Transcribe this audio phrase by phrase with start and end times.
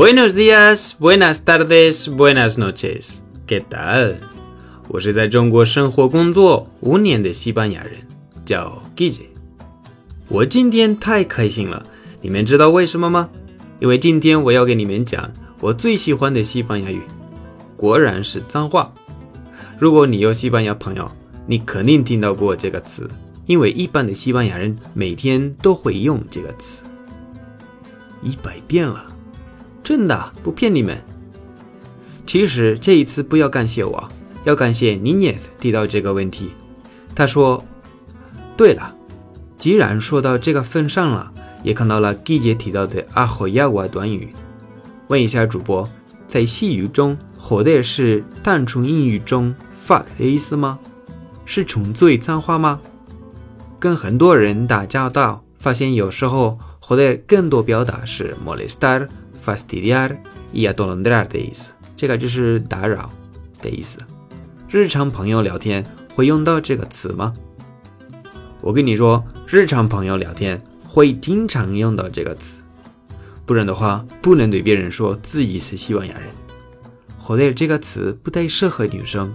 [0.00, 3.20] Buenos días, buenas tardes, buenas noches.
[3.46, 4.16] ¿Qué tal?
[4.88, 7.96] 我是在中国生活工作五年的西班牙人，
[8.46, 9.26] 叫 Gigi。
[10.28, 11.84] 我今天太开心了，
[12.22, 13.28] 你们知道为什么吗？
[13.78, 17.02] 因为今天我要给你们讲我最喜欢的西班牙语，
[17.76, 18.90] 果然是脏话。
[19.78, 21.12] 如果你有西班牙朋友，
[21.44, 23.06] 你肯定听到过这个词，
[23.44, 26.80] 因为一般的西班牙人每天都会用这个词，
[28.22, 29.04] 一百遍了，
[29.90, 30.96] 真的不骗你们。
[32.24, 34.08] 其实这一次不要感谢我，
[34.44, 36.52] 要感谢妮妮提到这个问题。
[37.12, 37.64] 他说
[38.56, 38.94] ：“对了，
[39.58, 41.32] 既然说到这个份上了，
[41.64, 44.32] 也看到了 G 姐提到的阿霍亚瓦短语，
[45.08, 45.90] 问一下主播，
[46.28, 49.52] 在西语中 “joder” 是单纯英语中
[49.84, 50.78] “fuck” 的意思吗？
[51.44, 52.80] 是纯粹脏话吗？
[53.80, 59.08] 跟很多人打交道，发现有时候 “joder” 更多表达是 “molestar”、
[59.44, 60.16] “fastidiar”
[60.52, 63.10] y “atolondrar” 的意思，这个就是打扰
[63.60, 63.98] 的意思。
[64.68, 67.34] 日常朋友聊天会用到这个词吗？
[68.60, 72.60] 我跟你说，日常朋友聊天会经常用到这个词，
[73.46, 76.28] 不然的话，不能对别人说自己是西班牙人。
[77.18, 79.32] joder 这个词不太适合女生。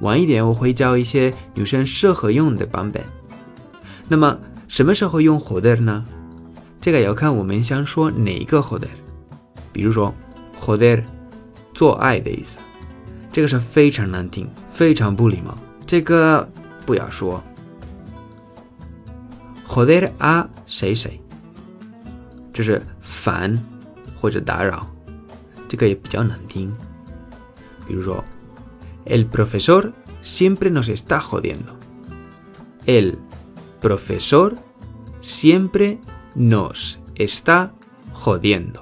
[0.00, 3.02] 晚一点我会教一些女生适合用的版本。
[4.08, 6.04] 那么什么时候用 h o d e r 呢？
[6.80, 9.01] 这个要看我们想说哪一个 h o d e r。
[9.71, 10.13] 比如说
[10.61, 11.03] joder，
[11.73, 12.57] 做爱的意思，
[13.31, 16.47] 这个是非常难听，非常不礼貌，这个
[16.85, 17.43] 不要说。
[19.67, 21.19] joder a 谁谁，
[22.53, 23.57] 就是烦
[24.19, 24.87] 或者打扰，
[25.67, 26.73] 这个也比较难听。
[27.87, 28.23] 比如说。
[29.09, 31.77] El profesor siempre nos está jodiendo.
[32.85, 33.17] El
[33.81, 34.57] profesor
[35.21, 35.99] siempre
[36.35, 37.71] nos está
[38.13, 38.81] jodiendo.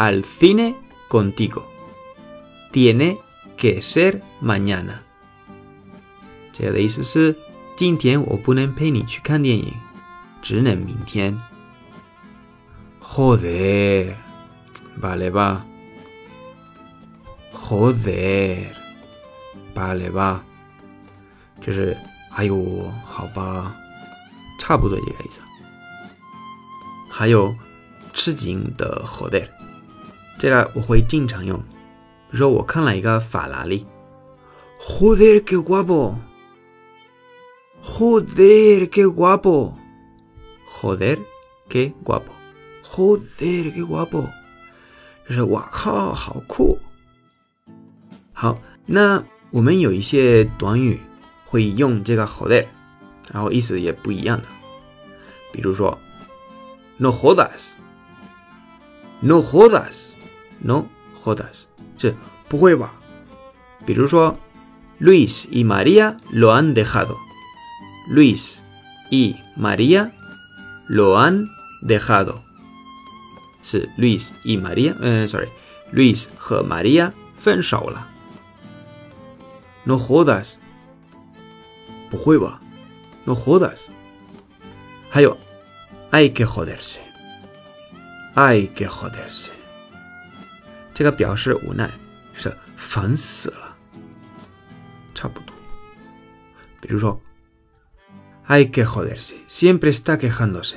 [0.00, 0.74] al cine
[1.08, 1.64] contigo.
[2.72, 3.16] Tiene
[3.56, 5.00] que ser mañana.
[6.52, 7.36] 这个的意思是，
[7.76, 9.72] 今天我不能陪你去看电影，
[10.42, 11.38] 只能明天。
[13.00, 14.14] Joder,
[15.00, 15.60] vale va.
[17.68, 18.58] joder，
[19.74, 20.44] 罢了吧，
[21.60, 21.96] 就是
[22.30, 23.74] 哎呦，好吧，
[24.58, 25.40] 差不多这个意思。
[27.10, 27.54] 还有
[28.12, 29.48] 吃惊的 joder，
[30.41, 31.55] 这个我会经常用。
[31.59, 33.85] 比如说我看了一个法拉利
[34.79, 35.55] ，joder que
[37.83, 41.19] guapo，joder que guapo，joder
[41.69, 44.27] que guapo，joder que guapo，
[45.29, 46.79] 就是哇靠，好酷。
[48.33, 50.99] 好，那我们有一些短语
[51.45, 52.65] 会用这个 joder，
[53.31, 54.47] 然后意思也不一样的。
[55.51, 55.99] 比如说
[56.97, 60.10] ，no jodas，no jodas，
[61.97, 62.13] 这
[62.47, 62.93] 不会吧？
[63.85, 64.37] 比如说
[64.99, 68.61] ，Luis y María lo han dejado，Luis
[69.09, 70.11] y María
[70.87, 71.47] lo han
[71.81, 72.43] dejado，
[73.63, 78.07] 是 Luis y María，嗯，sorry，Luis 和 María 分手了。
[79.83, 80.57] No jodas，
[82.09, 82.61] 不会吧
[83.25, 83.87] ？No jodas。
[85.09, 85.37] 还有
[86.11, 89.49] ，hay que joderse，hay que joderse。
[90.94, 91.90] 这个表示无奈，
[92.34, 93.76] 是烦死了，
[95.14, 95.54] 差不多。
[96.80, 97.20] 比如说，
[98.46, 100.76] hay que joderse，siempre está quejándose。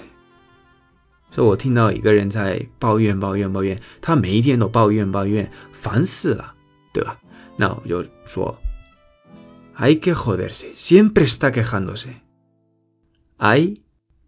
[1.32, 6.56] 说我听到一个人在抱怨、抱怨、抱怨，他每一天都抱怨、抱怨，烦死了，
[6.94, 7.18] 对吧？
[7.56, 8.58] 那我就说。
[9.78, 10.76] Hay que joderse.
[10.76, 12.22] Siempre está quejándose.
[13.38, 13.76] Hay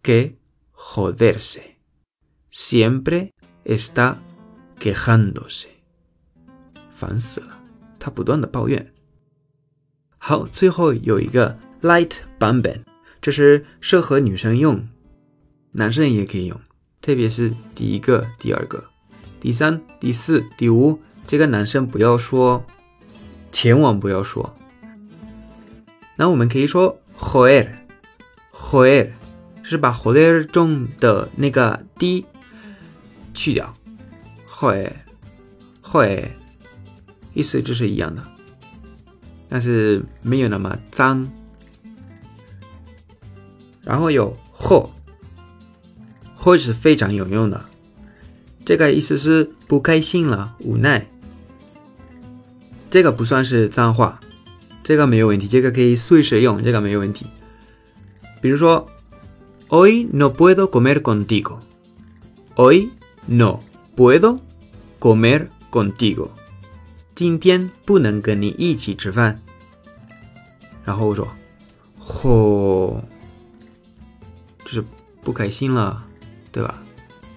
[0.01, 0.37] que
[0.73, 1.75] joderse.
[2.49, 3.33] Siempre
[3.65, 4.19] está
[4.79, 5.67] quejándose.
[6.96, 7.58] 烦死了，
[7.98, 8.92] 他不断的抱怨。
[10.16, 12.82] 好，最后有一个 light 版本，
[13.20, 14.88] 这是适合女生用，
[15.72, 16.58] 男生也可以用，
[17.02, 18.82] 特别是第一个、第二个、
[19.38, 22.64] 第三、第四、第五，这个男生不要说，
[23.52, 24.56] 千万不要说。
[26.16, 29.10] 那我们可以说 joder，joder
[29.62, 32.24] 是把 joder 中的那个 d
[33.34, 33.74] 去掉，
[34.48, 34.90] 会
[35.82, 36.34] 会，
[37.36, 38.22] 意思就是一样的，
[39.46, 41.30] 但是没有那么脏。
[43.84, 44.90] 然后有后，
[46.34, 47.62] 后是非常有用的，
[48.64, 51.06] 这个意思是不开心了、无奈。
[52.88, 54.18] 这个不算是脏话，
[54.82, 57.26] 这个没有问题，这个可以随时用，这个没有问题。
[58.40, 58.88] 比如说
[59.68, 61.58] ，Hoy no puedo comer contigo.
[62.54, 62.88] Hoy
[63.26, 63.60] no
[63.94, 64.38] puedo
[64.98, 66.30] comer contigo.
[67.16, 69.40] 今天不能跟你一起吃饭。
[70.84, 71.26] 然后我说，
[71.98, 73.02] 吼，
[74.58, 74.84] 就是
[75.22, 76.06] 不开心了，
[76.52, 76.82] 对吧？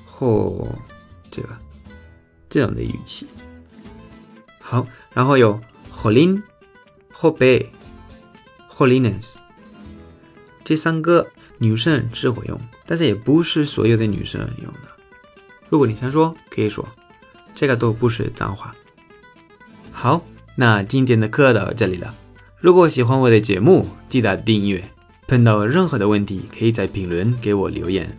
[0.06, 0.68] 吼，
[1.32, 1.48] 这个
[2.50, 3.26] 这样的语气。
[4.60, 5.58] 好，然后有
[5.96, 6.44] Holin、
[7.10, 7.72] 后背、
[8.70, 9.28] Holiness
[10.66, 11.26] 这三个
[11.58, 14.90] 女生是会用，但是也不是所有的女生用的。
[15.70, 16.86] 如果你想说，可以说，
[17.56, 18.76] 这个都不是脏话。
[20.02, 20.22] 好，
[20.56, 22.16] 那今天的课到这里了。
[22.62, 24.82] 如果喜欢我的节目，记得订阅。
[25.28, 28.18] 碰到任何的问题，可以在评论给我留言。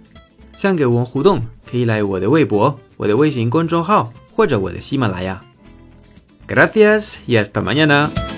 [0.55, 5.43] 想跟我互动，可以来我的微博、我的微信公众号或者我的喜马拉雅。
[6.47, 8.30] Gracias y hasta mañana.